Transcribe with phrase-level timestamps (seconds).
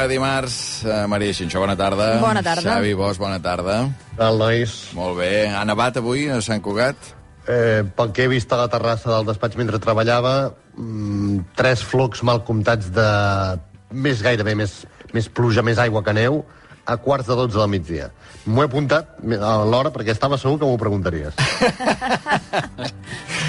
[0.00, 0.82] cada dimarts.
[0.84, 2.20] Uh, Maria Xinxó, bona tarda.
[2.22, 2.64] Bona tarda.
[2.64, 3.90] Xavi Bosch, bona tarda.
[4.16, 4.72] Tal, nois?
[4.96, 5.50] Molt bé.
[5.52, 6.96] Ha nevat avui a Sant Cugat?
[7.50, 12.22] Eh, pel que he vist a la terrassa del despatx mentre treballava, mm, tres flocs
[12.22, 13.08] mal comptats de
[13.90, 16.44] més gairebé, més, més pluja, més aigua que neu,
[16.86, 18.10] a quarts de 12 del migdia.
[18.46, 21.34] M'ho he apuntat a l'hora perquè estava segur que m'ho preguntaries.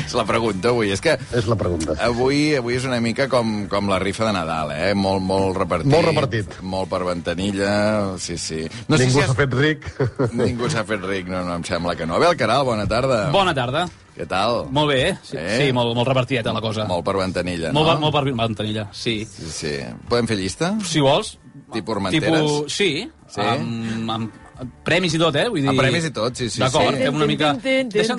[0.05, 0.89] És la pregunta avui.
[0.91, 1.93] És que És la pregunta.
[2.04, 4.93] avui avui és una mica com, com la rifa de Nadal, eh?
[4.97, 5.91] Molt, molt repartit.
[5.91, 6.57] Molt repartit.
[6.68, 8.65] Molt per ventanilla, sí, sí.
[8.89, 9.87] No Ningú si s'ha has- fet ric.
[10.41, 12.18] Ningú s'ha fet ric, no, no em sembla que no.
[12.19, 13.21] Abel Caral, bona tarda.
[13.32, 13.85] Bona tarda.
[14.18, 14.65] Què tal?
[14.75, 15.15] Molt bé, eh?
[15.23, 15.57] Sí, Eh?
[15.61, 16.83] sí molt, molt repartideta la cosa.
[16.89, 17.99] Molt per ventanilla, molt, no?
[18.10, 19.21] molt per ventanilla, sí.
[19.25, 19.73] Sí, sí.
[20.11, 20.73] Podem fer llista?
[20.83, 21.37] Si vols...
[21.71, 22.41] Tipus Armenteres?
[22.43, 22.89] Tipus, sí.
[23.32, 23.39] Sí?
[23.47, 24.50] Amb, amb
[24.86, 25.47] premis i tot, eh?
[25.50, 25.70] Vull dir...
[25.74, 27.04] Amb premis i tot, sí, sí, D'acord, sí.
[27.07, 27.54] fem una mica...
[27.61, 28.18] Deixa'm,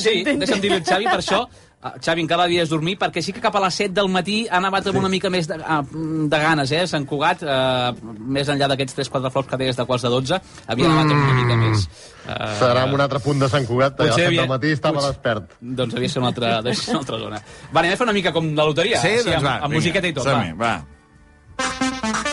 [0.00, 1.46] sí, deixa'm al Xavi per això
[1.86, 4.58] Ah, Xavi, encara dies dormir, perquè sí que cap a les 7 del matí ha
[4.64, 6.80] nevat amb una mica més de, ah, de ganes, eh?
[6.88, 10.38] Sant Cugat, eh, més enllà d'aquests 3-4 flocs que deies de quarts de 12,
[10.72, 11.84] havia nevat amb una mica més.
[12.24, 14.52] Eh, Serà en un altre punt de Sant Cugat, a Potser les 7 havia- del
[14.56, 15.54] matí estava potser- despert.
[15.60, 17.42] Doncs devia ser una altra, ser una altra zona.
[17.70, 18.98] Va, anem a fer una mica com la loteria.
[19.04, 19.56] Sí, Així, doncs amb, va.
[19.60, 20.72] amb vinga, musiqueta i tot, som-hi, va.
[20.80, 22.25] va.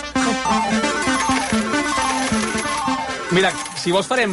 [3.33, 3.51] Mira,
[3.83, 4.31] si vols farem,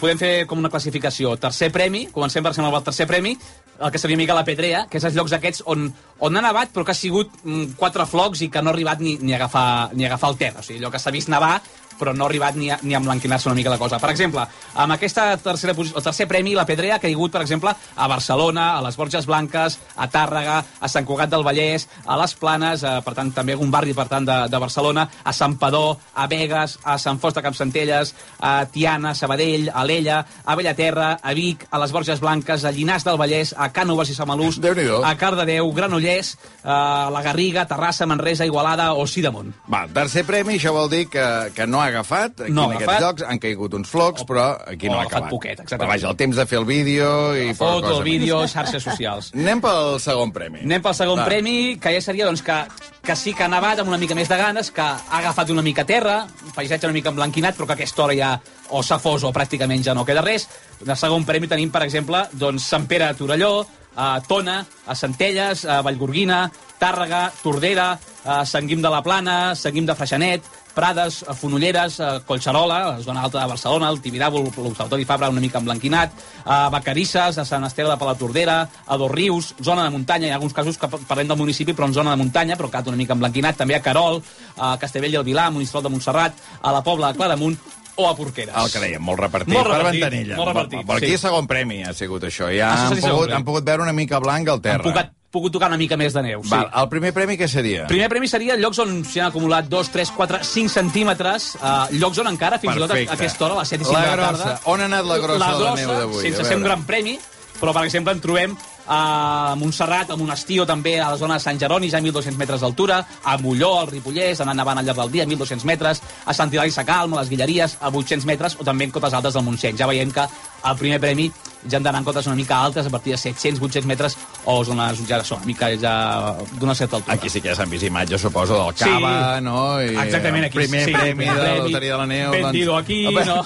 [0.00, 1.34] podem fer com una classificació.
[1.40, 3.34] Tercer premi, comencem per exemple amb el tercer premi,
[3.76, 5.90] el que seria mica la pedrea, que és els llocs aquests on,
[6.24, 9.02] on ha nevat però que ha sigut mm, quatre flocs i que no ha arribat
[9.04, 10.64] ni, ni, a, agafar, ni a agafar el terra.
[10.64, 11.58] O sigui, allò que s'ha vist nevar
[11.96, 13.98] però no ha arribat ni a, ni a emblanquinar-se una mica la cosa.
[13.98, 17.72] Per exemple, amb aquesta tercera posició, el tercer premi, la Pedrea ha caigut, per exemple,
[17.72, 22.36] a Barcelona, a les Borges Blanques, a Tàrrega, a Sant Cugat del Vallès, a les
[22.36, 25.98] Planes, eh, per tant, també un barri, per tant, de, de Barcelona, a Sant Padó,
[26.14, 28.56] a Begues, a Sant Fost de Campsentelles, a
[28.86, 33.02] Tiana, a Sabadell, a L'Ella, a Bellaterra, a Vic, a les Borges Blanques, a Llinars
[33.02, 38.92] del Vallès, a Cànoves i Samalús, a Cardedeu, Granollers, a la Garriga, Terrassa, Manresa, Igualada
[38.94, 39.50] o Sidamont.
[39.72, 41.24] Va, tercer premi, això vol dir que,
[41.56, 43.02] que no ha agafat, aquí No ha en aquests agafat.
[43.08, 45.30] llocs han caigut uns flocs, O- però aquí no ha acabat.
[45.34, 45.82] poquet, exactament.
[45.82, 48.82] Però vaja, el temps de fer el vídeo i poca Foto, cosa el vídeo, xarxes
[48.86, 49.32] socials.
[49.34, 49.42] més.
[49.46, 50.60] Anem pel segon premi.
[50.62, 51.24] Anem pel segon Va.
[51.26, 52.60] premi, que ja seria doncs, que,
[53.02, 55.62] que sí que ha nevat amb una mica més de ganes, que ha agafat una
[55.62, 58.32] mica terra, un paisatge una mica emblanquinat, però que a aquesta hora ja
[58.70, 60.48] o s'ha fos o pràcticament ja no queda res.
[60.80, 63.66] De segon premi tenim, per exemple, doncs, Sant Pere a Torelló,
[63.96, 66.44] a Tona, a Centelles, a Vallgorguina,
[66.78, 67.94] Tàrrega, Tordera,
[68.24, 70.44] a Sant Guim de la Plana, Sant Guim de Freixenet,
[70.76, 75.30] Prades, a Fonolleres, a Collserola, a la zona alta de Barcelona, el Tibidabo, l'Observatori Fabra
[75.32, 76.12] una mica emblanquinat,
[76.44, 80.36] a Vacarisses, a Sant Esteve de Palatordera, a Dos Rius, zona de muntanya, hi ha
[80.36, 83.16] alguns casos que parlem del municipi, però en zona de muntanya, però quedat una mica
[83.16, 84.20] emblanquinat, també a Carol,
[84.58, 87.56] a Castellvell i el Vilar, a Monistrol de Montserrat, a la Pobla de Claramunt
[87.96, 88.54] o a Porqueres.
[88.54, 90.36] El que dèiem, molt repartit, Molt per repartit, ventanilla.
[90.36, 91.18] molt repartit, Per aquí sí.
[91.18, 92.50] segon premi ha sigut això.
[92.54, 94.82] Ja Això han pogut, han pogut veure una mica blanc al Han terra.
[94.84, 96.50] pogut, pogut tocar una mica més de neu, sí.
[96.50, 97.86] Val, el primer premi què seria?
[97.88, 102.18] Primer premi seria llocs on s'hi han acumulat 2, 3, 4, 5 centímetres, uh, llocs
[102.22, 104.06] on encara, fins i tot a, aquesta hora, a les 7 i 5 La de
[104.06, 104.44] la grossa.
[104.44, 104.60] tarda...
[104.72, 106.22] On ha anat la grossa de la neu d'avui?
[106.22, 107.18] Sense ser un gran premi,
[107.60, 111.44] però, per exemple, en trobem a Montserrat, a Monestir o també a la zona de
[111.44, 115.02] Sant Jeroni, ja a 1.200 metres d'altura, a Molló, al Ripollès, anant nevant al llarg
[115.02, 118.56] del dia, a 1.200 metres, a Sant Hilari Sacalm, a les Guilleries, a 800 metres,
[118.60, 119.76] o també en cotes altes del Montseny.
[119.78, 120.26] Ja veiem que
[120.66, 121.30] el primer premi
[121.66, 124.56] ja han d'anar en cotes una mica altes, a partir de 700, 800 metres, o
[124.64, 127.16] zones ja són una mica ja d'una certa altura.
[127.16, 128.84] Aquí sí que ja s'han vist imatges, suposo, del Sí.
[128.84, 129.82] Cava, no?
[129.82, 130.58] I Exactament, aquí.
[130.58, 132.30] Primer sí, premi de la Loteria de la Neu.
[132.32, 132.84] Vendido doncs...
[132.84, 133.42] aquí, no?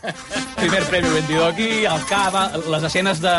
[0.60, 3.36] Primer premi vendido aquí, el cava, les escenes de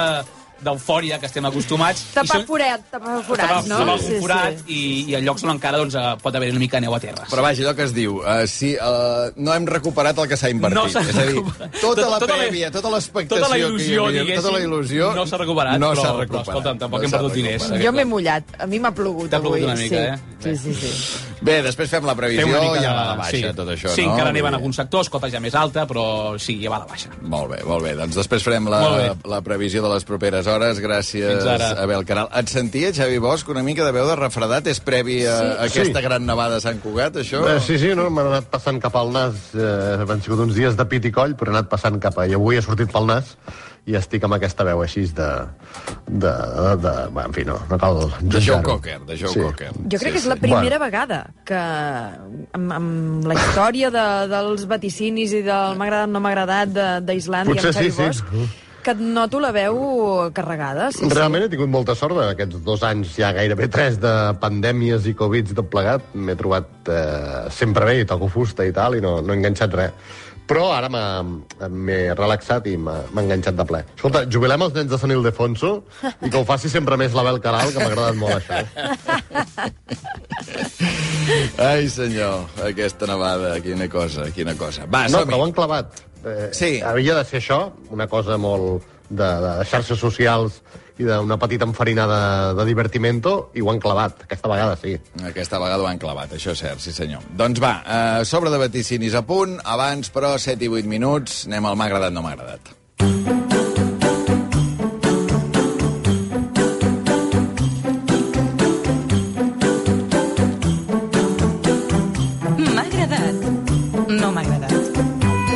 [0.63, 2.03] d'eufòria que estem acostumats.
[2.13, 3.77] Tapar són- forat, tapar forats, no?
[3.79, 6.77] Tapar un forat i, i en llocs on encara doncs, eh, pot haver una mica
[6.77, 7.25] de neu a terra.
[7.29, 10.49] Però vaja, allò que es diu, uh, si uh, no hem recuperat el que s'ha
[10.49, 10.77] invertit.
[10.77, 11.79] No és a dir, recuperat.
[11.81, 14.53] tota la Tota la- prèvia, tota l'expectació tota la que hi il·lusió, havia, diguéssim, tota
[14.57, 15.13] la il·lusió...
[15.15, 16.47] no s'ha recuperat, No però- s'ha però, recuperat.
[16.47, 17.61] escolta'm, tampoc no hem perdut diners.
[17.63, 17.85] recuperat.
[17.85, 19.59] Jo m'he mullat, a mi m'ha plogut T'ha avui.
[19.61, 20.49] plogut una mica, sí.
[20.49, 20.55] eh?
[20.57, 21.17] Sí, sí, sí.
[21.41, 23.37] Bé, després fem la previsió Fem una mica i ja de- va a la baixa,
[23.49, 23.53] sí.
[23.57, 24.11] tot això, Sí, no?
[24.13, 26.85] encara neven dir- alguns sectors, cota ja més alta, però sí, ja va a la
[26.85, 27.09] baixa.
[27.21, 27.95] Molt bé, molt bé.
[27.95, 29.07] Doncs després farem la, bé.
[29.25, 30.79] la previsió de les properes hores.
[30.79, 31.41] Gràcies.
[31.81, 32.29] Abel Caral.
[32.37, 34.67] Et sentia, Xavi Bosch, una mica de veu de refredat?
[34.67, 35.79] És previ a, Sí.
[35.79, 36.05] aquesta Sí.
[36.05, 37.41] gran nevada a Sant Cugat, això?
[37.55, 38.09] Eh, sí, sí, no?
[38.11, 39.33] m'han anat passant cap al nas.
[39.55, 42.27] Eh, han sigut uns dies de pit i coll, però he anat passant cap a...
[42.27, 43.35] I avui he sortit pel nas
[43.89, 45.27] i estic amb aquesta veu així de...
[46.07, 48.61] de, de, de bé, en fi, no, no cal De Joe.
[48.63, 49.39] Cocker, de Joe Sí.
[49.41, 49.71] Cocker.
[49.73, 50.43] Jo crec Sí, que és la sí.
[50.45, 56.19] primera vegada que amb, amb la història de, dels vaticinis i del m'ha agradat, no
[56.21, 58.03] m'ha agradat de- d'Islàndia amb Xavi sí, sí.
[58.05, 59.75] Bosch, que et noto la veu
[60.33, 60.87] carregada.
[60.93, 65.05] Sí, Realment he tingut molta sort en aquests dos anys, ja gairebé tres, de pandèmies
[65.05, 66.07] i Covid i tot plegat.
[66.17, 69.73] M'he trobat eh, sempre bé i toco fusta i tal, i no, no he enganxat
[69.77, 70.17] res.
[70.51, 73.79] Però ara m'he relaxat i m'ha enganxat de ple.
[73.95, 75.69] Escolta, jubilem els nens de Sant Ildefonso
[76.03, 78.59] i que ho faci sempre més l'Abel Caral, que m'ha agradat molt això.
[81.61, 84.83] Ai, senyor, aquesta nevada, quina cosa, quina cosa.
[84.91, 86.03] Va, No, però ho han clavat.
[86.25, 86.71] Eh, Sí.
[86.83, 90.59] Havia de ser això, una cosa molt de, de xarxes socials
[91.01, 94.25] i d'una petita enfarinada de divertimento, i ho han clavat.
[94.27, 94.95] Aquesta vegada sí.
[95.25, 97.25] Aquesta vegada ho han clavat, això és cert, sí senyor.
[97.37, 101.65] Doncs va, eh, sobre de vaticinis a punt, abans però 7 i 8 minuts, anem
[101.65, 102.73] al m'ha agradat, no m'ha agradat.
[112.57, 113.47] M'ha agradat.
[114.11, 115.01] No m'ha agradat.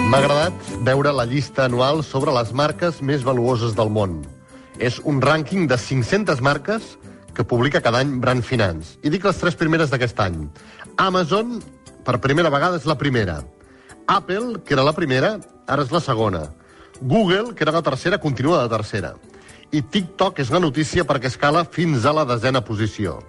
[0.05, 4.23] M'ha agradat veure la llista anual sobre les marques més valuoses del món.
[4.79, 6.95] És un rànquing de 500 marques
[7.35, 8.97] que publica cada any Brand Finance.
[9.03, 10.39] I dic les tres primeres d'aquest any.
[10.97, 11.59] Amazon,
[12.07, 13.41] per primera vegada, és la primera.
[14.07, 15.35] Apple, que era la primera,
[15.67, 16.45] ara és la segona.
[17.01, 19.15] Google, que era la tercera, continua de tercera.
[19.71, 23.19] I TikTok és la notícia perquè escala fins a la desena posició.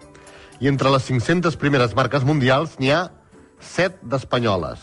[0.61, 3.09] I entre les 500 primeres marques mundials n'hi ha
[3.61, 4.79] 7 d'espanyoles.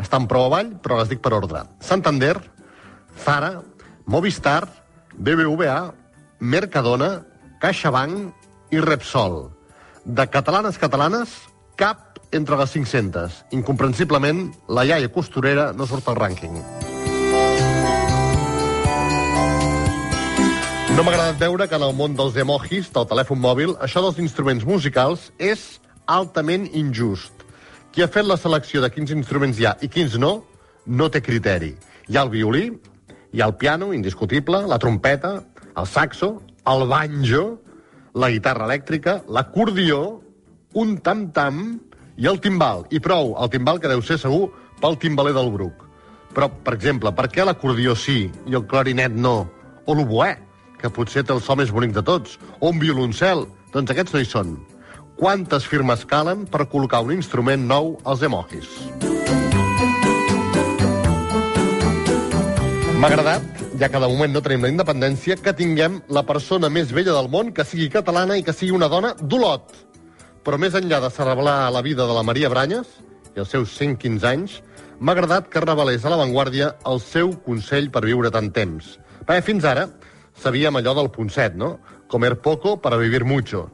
[0.00, 1.62] Estan prou avall, però les dic per ordre.
[1.80, 2.34] Santander,
[3.24, 3.60] Zara,
[4.06, 4.66] Movistar,
[5.14, 5.94] BBVA,
[6.40, 7.22] Mercadona,
[7.60, 9.52] CaixaBank i Repsol.
[10.04, 11.30] De catalanes catalanes,
[11.76, 13.44] cap entre les 500.
[13.54, 16.58] Incomprensiblement, la iaia costurera no surt al rànquing.
[20.94, 24.18] No m'ha agradat veure que en el món dels emojis, del telèfon mòbil, això dels
[24.22, 27.32] instruments musicals és altament injust.
[27.90, 30.44] Qui ha fet la selecció de quins instruments hi ha i quins no,
[30.86, 31.72] no té criteri.
[32.10, 32.68] Hi ha el violí,
[33.32, 35.40] hi ha el piano, indiscutible, la trompeta,
[35.76, 37.44] el saxo, el banjo,
[38.14, 40.20] la guitarra elèctrica, l'acordió,
[40.74, 41.64] un tam-tam
[42.16, 42.84] i el timbal.
[42.90, 44.48] I prou, el timbal que deu ser segur
[44.80, 45.84] pel timbaler del Bruc.
[46.34, 49.44] Però, per exemple, per què l'acordió sí i el clarinet no?
[49.86, 50.34] O l'oboè,
[50.80, 52.38] que potser té el so més bonic de tots?
[52.60, 53.46] O un violoncel?
[53.74, 54.56] Doncs aquests no hi són.
[55.18, 58.70] Quantes firmes calen per col·locar un instrument nou als emojis?
[63.04, 66.88] M'ha agradat, ja que de moment no tenim la independència, que tinguem la persona més
[66.96, 69.74] vella del món que sigui catalana i que sigui una dona d'Olot.
[70.40, 72.94] Però més enllà de celebrar la vida de la Maria Branyes
[73.36, 74.54] i els seus 115 anys,
[74.96, 78.94] m'ha agradat que revelés a l'avantguàrdia el seu consell per viure tant temps.
[79.20, 79.84] Perquè fins ara
[80.40, 81.74] sabíem allò del punt set, no?
[82.08, 83.66] Comer poco para vivir mucho.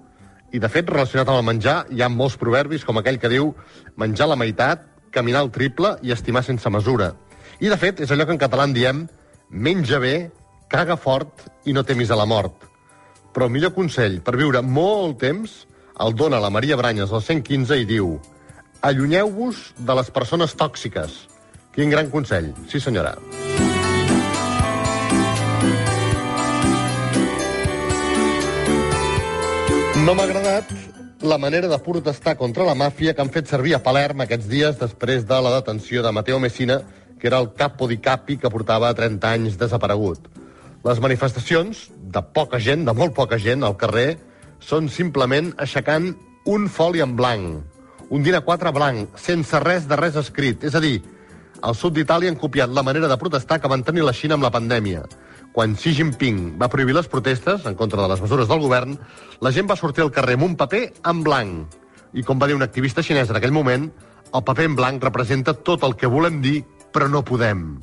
[0.50, 3.54] I, de fet, relacionat amb el menjar, hi ha molts proverbis com aquell que diu
[3.94, 4.82] menjar la meitat,
[5.14, 7.12] caminar el triple i estimar sense mesura.
[7.60, 9.06] I, de fet, és allò que en català en diem
[9.50, 10.30] menja bé,
[10.70, 12.54] caga fort i no temis a la mort.
[13.34, 15.64] Però el millor consell per viure molt temps
[16.00, 18.14] el dona la Maria Branyes al 115 i diu
[18.80, 21.26] allunyeu-vos de les persones tòxiques.
[21.74, 22.54] Quin gran consell.
[22.70, 23.12] Sí, senyora.
[30.00, 30.70] No m'ha agradat
[31.20, 34.78] la manera de protestar contra la màfia que han fet servir a Palerm aquests dies
[34.80, 36.80] després de la detenció de Mateo Messina,
[37.20, 40.26] que era el capo di capi que portava 30 anys desaparegut.
[40.84, 44.16] Les manifestacions, de poca gent, de molt poca gent, al carrer,
[44.60, 46.14] són simplement aixecant
[46.48, 47.60] un foli en blanc,
[48.10, 50.64] un din A4 blanc, sense res de res escrit.
[50.66, 50.98] És a dir,
[51.62, 54.46] al sud d'Itàlia han copiat la manera de protestar que van tenir la Xina amb
[54.46, 55.04] la pandèmia.
[55.54, 58.96] Quan Xi Jinping va prohibir les protestes en contra de les mesures del govern,
[59.40, 61.78] la gent va sortir al carrer amb un paper en blanc.
[62.14, 63.86] I com va dir un activista xinès en aquell moment,
[64.34, 67.80] el paper en blanc representa tot el que volem dir, però no podem.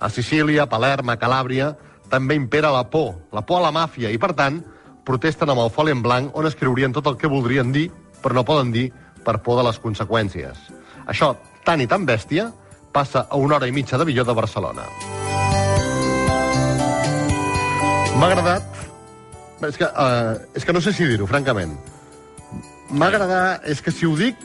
[0.00, 1.72] A Sicília, a Palerm, a Calàbria,
[2.08, 4.62] també impera la por, la por a la màfia, i per tant,
[5.08, 7.88] protesten amb el foli en blanc on escriurien tot el que voldrien dir,
[8.22, 8.88] però no poden dir
[9.24, 10.68] per por de les conseqüències.
[11.08, 11.34] Això,
[11.64, 12.50] tan i tan bèstia,
[12.92, 14.86] passa a una hora i mitja d'avió de Barcelona.
[18.18, 18.74] M'ha agradat...
[19.66, 21.74] És que, uh, és que no sé si dir-ho, francament.
[22.90, 23.66] M'ha agradat...
[23.70, 24.38] És que si ho dic,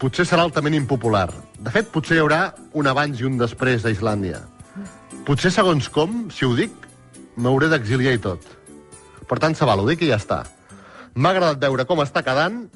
[0.00, 1.28] potser serà altament impopular.
[1.58, 4.44] De fet, potser hi haurà un abans i un després a Islàndia.
[5.26, 6.70] Potser, segons com, si ho dic,
[7.34, 8.44] m'hauré d'exiliar i tot.
[9.28, 10.44] Per tant, se val, ho dic i ja està.
[11.18, 12.68] M'ha agradat veure com està quedant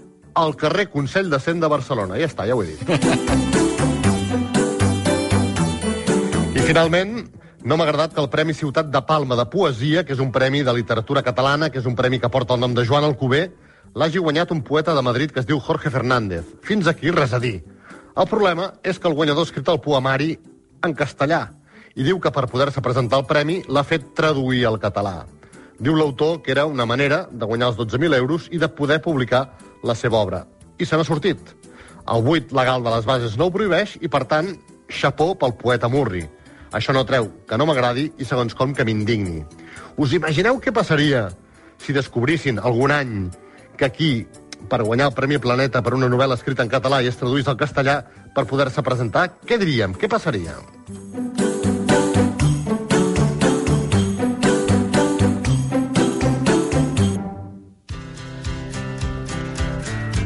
[0.42, 2.18] el carrer Consell de Cent de Barcelona.
[2.18, 2.82] Ja està, ja ho he dit.
[6.58, 7.20] I finalment,
[7.62, 10.64] no m'ha agradat que el Premi Ciutat de Palma de Poesia, que és un premi
[10.66, 13.46] de literatura catalana, que és un premi que porta el nom de Joan Alcover,
[13.94, 16.42] l'hagi guanyat un poeta de Madrid que es diu Jorge Fernández.
[16.66, 17.60] Fins aquí, res a dir.
[18.12, 20.34] El problema és que el guanyador ha escrit el poemari
[20.84, 21.46] en castellà
[21.96, 25.22] i diu que per poder-se presentar el premi l'ha fet traduir al català.
[25.80, 29.46] Diu l'autor que era una manera de guanyar els 12.000 euros i de poder publicar
[29.82, 30.44] la seva obra.
[30.78, 31.40] I se n'ha sortit.
[32.12, 34.52] El buit legal de les bases no ho prohibeix i, per tant,
[34.92, 36.26] xapó pel poeta Murri.
[36.72, 39.40] Això no treu que no m'agradi i, segons com, que m'indigni.
[39.96, 41.30] Us imagineu què passaria
[41.80, 43.16] si descobrissin algun any
[43.76, 44.12] que aquí,
[44.68, 47.58] per guanyar el Premi Planeta per una novel·la escrita en català i es traduís al
[47.60, 48.02] castellà
[48.34, 49.28] per poder-se presentar?
[49.46, 49.96] Què diríem?
[49.98, 50.58] Què passaria?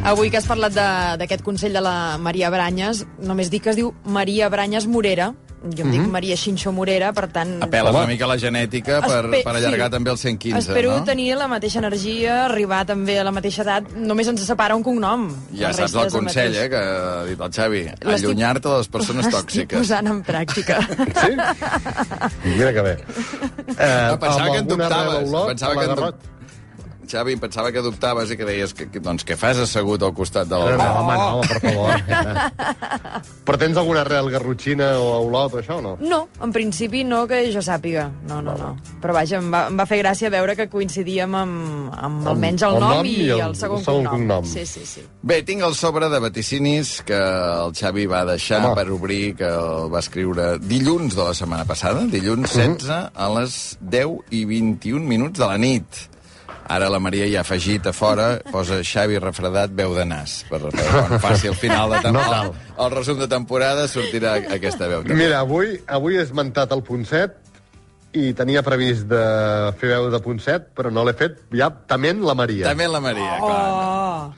[0.06, 0.70] Avui que has parlat
[1.18, 5.32] d'aquest Consell de la Maria Branyes, només dic que es diu Maria Branyes Morera.
[5.74, 7.56] Jo em dic Maria Xinxó Morera, per tant...
[7.66, 9.94] Apel·les una mica a la genètica per, Espe- per allargar sí.
[9.96, 11.04] també el 115, Espero no?
[11.08, 13.90] tenir la mateixa energia, arribar també a la mateixa edat.
[13.96, 15.26] Només ens separa un cognom.
[15.56, 17.82] Ja saps el consell, eh, que ha dit el Xavi.
[18.16, 19.78] Allunyar-te de les persones tòxiques.
[19.78, 20.78] posant en pràctica.
[21.16, 21.32] Sí?
[22.56, 22.94] Mira que bé.
[23.78, 25.28] Eh, Ah, pensava amb que en dubtaves.
[25.28, 26.16] Olot, Pensava que en Garrot.
[27.08, 30.48] Xavi, pensava que dubtaves i que deies que, que, doncs, què fas assegut al costat
[30.50, 30.78] de No, l'Olot?
[30.78, 32.66] no, home, no, home, per favor.
[33.46, 35.92] Però tens alguna arrel garrotxina o a Olot o això o no?
[36.02, 38.08] No, en principi no que jo sàpiga.
[38.28, 38.72] No, no, no.
[39.02, 42.74] Però vaja, em va, em va fer gràcia veure que coincidíem amb, amb almenys el,
[42.76, 44.42] el nom, nom i, i el- el segon, el segon cognom.
[44.42, 44.50] cognom.
[44.50, 45.04] Sí, sí, sí.
[45.22, 48.74] Bé, tinc el sobre de vaticinis que el Xavi va deixar Home.
[48.74, 53.76] per obrir, que el va escriure dilluns de la setmana passada, dilluns 16, a les
[53.80, 56.04] 10 i 21 minuts de la nit.
[56.68, 60.40] Ara la Maria ja ha afegit a fora, posa Xavi refredat, veu de nas.
[60.50, 62.54] Per, per quan faci el final de No temporada, cal.
[62.78, 65.04] el, el resum de temporada sortirà aquesta veu.
[65.04, 65.14] també.
[65.20, 67.44] Mira, avui, avui he esmentat el punt 7
[68.18, 69.22] i tenia previst de
[69.78, 72.66] fer veu de punt 7, però no l'he fet ja tement la Maria.
[72.72, 73.62] També la Maria, clar.
[73.70, 74.34] Oh,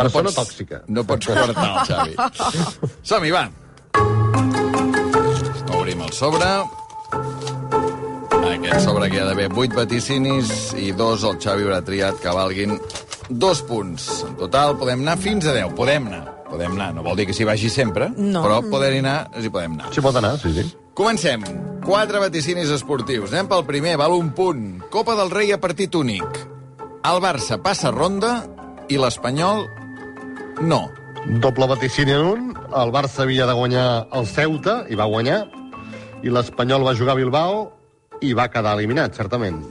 [0.00, 0.82] Persona pots- tòxica.
[0.88, 2.14] No pots quartar el Xavi.
[3.02, 3.46] Som-hi, va.
[5.76, 6.46] Obrim el sobre.
[8.40, 12.32] Aquest sobre que hi ha d'haver 8 vaticinis i dos el Xavi haurà triat que
[12.34, 12.76] valguin
[13.28, 14.06] dos punts.
[14.26, 15.74] En total podem anar fins a 10.
[15.78, 16.22] Podem anar.
[16.50, 16.90] Podem anar.
[16.96, 18.42] No vol dir que s'hi vagi sempre, No.
[18.42, 19.92] però poder anar, s'hi podem anar.
[19.94, 20.64] Sí, pot anar, sí, sí.
[20.94, 21.44] Comencem.
[21.84, 23.30] Quatre vaticinis esportius.
[23.32, 24.80] Anem pel primer, val un punt.
[24.90, 26.40] Copa del Rei a partit únic.
[27.04, 28.44] El Barça passa ronda
[28.88, 29.66] i l'Espanyol
[30.62, 30.88] no.
[31.40, 35.44] Doble vaticini en un, el Barça havia de guanyar el Ceuta, i va guanyar,
[36.24, 37.60] i l'Espanyol va jugar a Bilbao
[38.20, 39.62] i va quedar eliminat, certament.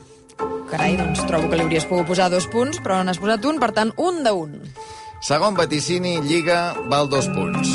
[0.69, 3.71] carai, doncs trobo que li hauries pogut posar dos punts, però n'has posat un, per
[3.73, 4.51] tant, un de un.
[5.25, 7.73] Segon vaticini, Lliga, val dos punts.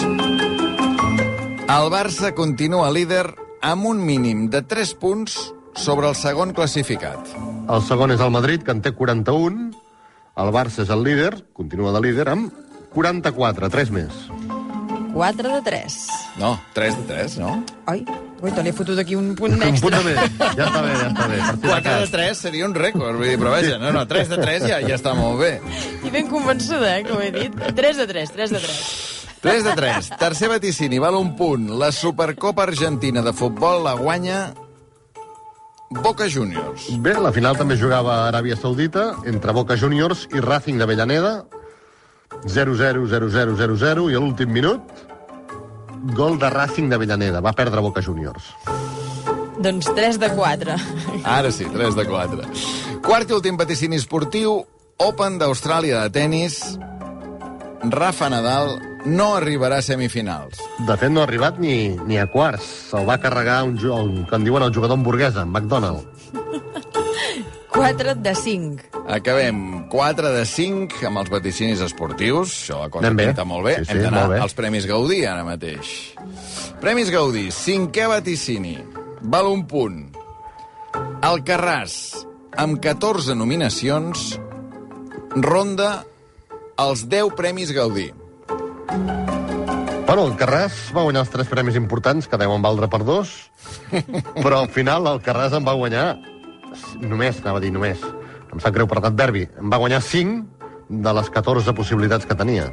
[1.65, 5.37] El Barça continua líder amb un mínim de 3 punts
[5.75, 7.19] sobre el segon classificat.
[7.69, 9.73] El segon és el Madrid, que en té 41.
[10.37, 12.53] El Barça és el líder, continua de líder, amb
[12.95, 14.27] 44, 3 més.
[15.15, 15.99] 4 de 3.
[16.39, 17.57] No, 3 de 3, no?
[17.91, 18.05] Ai,
[18.45, 19.99] ui, te l'he fotut aquí un punt Un punt extra.
[19.99, 20.39] de més.
[20.59, 21.39] Ja està bé, ja està bé.
[21.41, 22.11] Per si de 4 de cas.
[22.15, 24.99] 3 seria un rècord, vull dir, però vaja, no, no, 3 de 3 ja, ja
[25.01, 25.53] està molt bé.
[26.05, 27.57] I ben convençuda, eh, que ho he dit.
[27.75, 28.83] 3 de 3, 3 de 3.
[29.45, 30.11] 3 de 3.
[30.21, 31.71] Tercer vaticini, val un punt.
[31.81, 34.53] La Supercopa Argentina de futbol la guanya
[35.91, 36.87] Boca Juniors.
[37.05, 41.45] Bé, la final també jugava a Aràbia Saudita entre Boca Juniors i Racing d'Avellaneda.
[42.45, 44.81] 0-0, 0-0, 0-0, i a l'últim minut,
[46.13, 47.41] gol de Racing d'Avellaneda.
[47.41, 48.53] Va perdre Boca Juniors.
[49.65, 50.77] Doncs 3 de 4.
[51.25, 52.49] Ara sí, 3 de 4.
[53.05, 54.65] Quart i últim vaticini esportiu,
[55.03, 56.59] Open d'Austràlia de tennis.
[57.91, 60.61] Rafa Nadal no arribarà a semifinals.
[60.89, 62.67] De fet, no ha arribat ni, ni a quarts.
[62.91, 66.07] Se'l va carregar un, un, que en diuen el jugador hamburguesa, en McDonald.
[67.75, 68.83] 4 de 5.
[69.09, 72.53] Acabem 4 de 5 amb els vaticinis esportius.
[72.63, 73.75] Això la cosa pinta molt bé.
[73.81, 76.15] Sí, sí, Hem d'anar als Premis Gaudí ara mateix.
[76.79, 78.77] Premis Gaudí, cinquè vaticini.
[79.27, 80.05] Val un punt.
[81.27, 81.97] El Carràs,
[82.63, 84.37] amb 14 nominacions,
[85.35, 86.05] ronda
[86.79, 88.13] els 10 Premis Gaudí.
[90.05, 93.35] Bueno, el Carràs va guanyar els tres premis importants, que deuen valdre per dos,
[94.45, 96.07] però al final el Carràs en va guanyar
[97.03, 98.03] només, anava a dir només,
[98.53, 102.69] em sap greu per l'adverbi, en va guanyar 5 de les 14 possibilitats que tenia.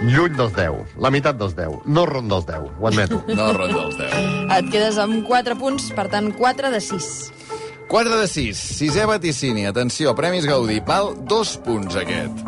[0.00, 3.20] Lluny dels 10, la meitat dels 10, no ronda els 10, ho admeto.
[3.36, 4.16] No ronda els 10.
[4.56, 7.10] Et quedes amb 4 punts, per tant, 4 de 6.
[7.90, 8.58] 4 de 6.
[8.78, 9.66] Sisè vaticini.
[9.66, 10.78] Atenció, Premis Gaudí.
[10.86, 12.44] Val dos punts, aquest.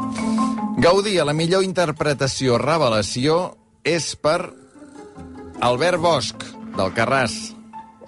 [0.79, 4.39] Gaudí, a la millor interpretació revelació és per
[5.61, 6.47] Albert Bosch,
[6.79, 7.35] del Carràs.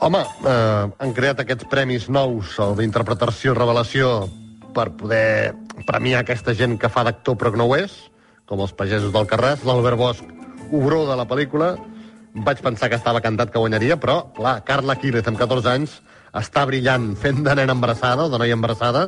[0.01, 4.15] Home, eh, han creat aquests premis nous, el d'interpretació i revelació,
[4.75, 5.55] per poder
[5.87, 7.95] premiar aquesta gent que fa d'actor però que no ho és,
[8.49, 10.25] com els pagesos del Carràs, l'Albert Bosch,
[10.75, 11.75] obró de la pel·lícula,
[12.35, 16.01] vaig pensar que estava cantat que guanyaria, però, clar, Carla Quílez, amb 14 anys,
[16.35, 19.07] està brillant fent de nena embarassada, de noia embarassada,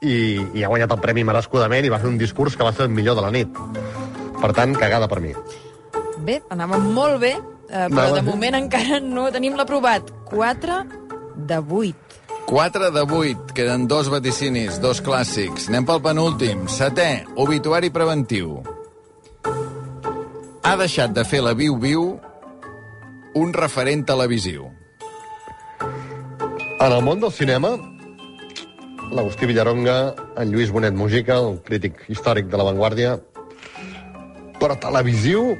[0.00, 2.86] i, i ha guanyat el premi merescudament i va fer un discurs que va ser
[2.88, 3.62] el millor de la nit.
[4.40, 5.34] Per tant, cagada per mi.
[6.24, 7.34] Bé, anàvem molt bé.
[7.70, 10.10] Eh, però Anava de moment encara no tenim l'aprovat.
[10.30, 10.80] 4
[11.46, 12.18] de 8.
[12.50, 13.54] 4 de 8.
[13.54, 15.68] Queden dos vaticinis, dos clàssics.
[15.70, 16.66] Anem pel penúltim.
[16.68, 18.58] Setè, obituari preventiu.
[20.66, 22.18] Ha deixat de fer la viu-viu
[23.38, 24.66] un referent televisiu.
[26.80, 27.76] En el món del cinema,
[29.12, 33.18] l'Agustí Villaronga, en Lluís Bonet Mujica, el crític històric de La Vanguardia,
[34.60, 35.54] però televisiu,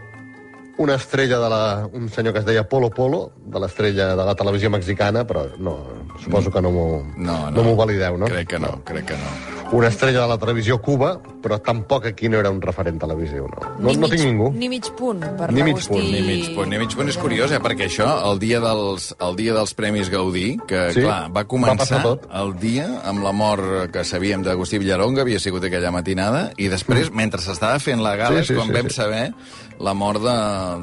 [0.80, 1.88] una estrella de la...
[1.92, 5.76] un senyor que es deia Polo Polo, de l'estrella de la televisió mexicana, però no,
[6.22, 7.50] suposo que no m'ho No, no.
[7.50, 8.26] no m'ho valideu, no?
[8.26, 9.58] Crec que no, crec que no.
[9.76, 13.68] Una estrella de la televisió Cuba, però tampoc aquí no era un referent televisiu, no.
[13.78, 14.49] No, Ni no mig- tinc ningú.
[14.56, 17.52] Ni mig punt per Ni mig punt, Ni mig punt, ni mig punt és curiós,
[17.54, 17.60] eh?
[17.62, 21.46] perquè això, el dia dels, el dia dels Premis Gaudí, que, Sí, clar, va va
[21.46, 22.26] començar tot.
[22.34, 27.12] el dia amb la mort que sabíem d'Agustí Villaronga, havia sigut aquella matinada, i després,
[27.14, 28.42] mentre s'estava fent la gala, Mm.
[28.42, 28.94] Sí, sí, és quan sí, vam sí.
[28.96, 29.32] saber
[29.80, 30.34] la mort de,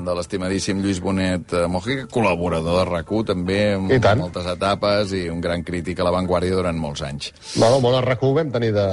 [0.08, 4.24] de l'estimadíssim Lluís Bonet eh, Mojica, col·laborador de RAC1, també, amb I tant.
[4.26, 7.32] moltes etapes, i un gran crític a l'avantguàrdia durant molts anys.
[7.62, 8.88] No, no, molt RAC1 vam tenir de,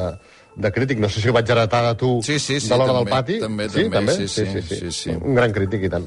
[0.56, 1.00] de crític.
[1.00, 3.16] No sé si ho vaig heretar de tu Sí, sí, sí, de l'hora del també,
[3.16, 3.40] pati.
[3.40, 4.16] també, sí, també, també?
[4.20, 5.16] sí, sí, sí, sí.
[5.20, 6.04] Un gran crític, i tant.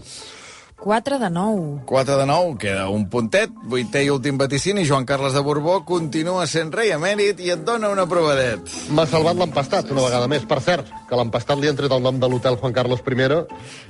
[0.79, 1.81] 4 de 9.
[1.85, 6.45] 4 de 9, queda un puntet, vuitè i últim vaticini, Joan Carles de Borbó continua
[6.45, 8.69] sent rei emèrit i et dona un aprovadet.
[8.93, 10.45] M'ha salvat l'empastat, una vegada més.
[10.45, 13.17] Per cert, que l'empastat li han tret el nom de l'hotel Juan Carlos I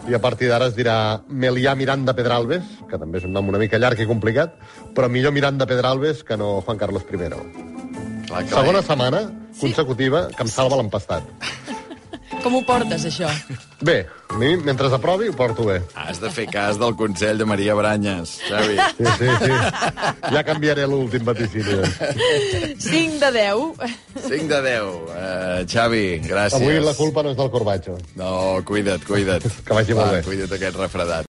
[0.09, 3.59] i a partir d'ara es dirà Melià Miranda Pedralbes, que també és un nom una
[3.59, 4.55] mica llarg i complicat,
[4.95, 7.17] però millor Miranda Pedralbes que no Juan Carlos I.
[7.17, 8.47] Clar, clar.
[8.47, 9.21] Segona setmana
[9.59, 11.23] consecutiva que em salva l'empastat.
[12.43, 13.29] Com ho portes, això?
[13.81, 15.81] Bé, a mi, mentre aprovi, ho porto bé.
[15.97, 18.77] Has de fer cas del consell de Maria Branyes, Xavi.
[18.97, 19.51] Sí, sí, sí.
[20.33, 21.81] Ja canviaré l'últim vaticini.
[22.79, 23.91] 5 de 10.
[24.27, 24.81] 5 de 10.
[24.83, 26.61] Uh, Xavi, gràcies.
[26.61, 27.97] Avui la culpa no és del Corbacho.
[28.19, 29.45] No, cuida't, cuida't.
[29.65, 30.23] Que vagi molt Va, bé.
[30.25, 31.25] Cuida't aquest refredat.